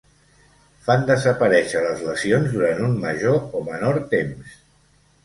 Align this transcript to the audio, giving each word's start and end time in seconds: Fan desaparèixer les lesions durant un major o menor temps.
Fan 0.85 1.03
desaparèixer 1.09 1.83
les 1.87 2.01
lesions 2.05 2.49
durant 2.55 2.81
un 2.87 2.97
major 3.05 3.39
o 3.61 3.63
menor 3.69 4.01
temps. 4.15 4.57